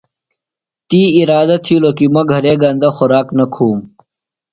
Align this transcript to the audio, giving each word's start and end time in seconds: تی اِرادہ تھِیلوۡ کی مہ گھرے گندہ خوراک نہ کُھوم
تی 0.87 0.99
اِرادہ 1.17 1.57
تھِیلوۡ 1.65 1.95
کی 1.97 2.05
مہ 2.13 2.21
گھرے 2.31 2.53
گندہ 2.61 2.89
خوراک 2.95 3.27
نہ 3.37 3.45
کُھوم 3.53 3.79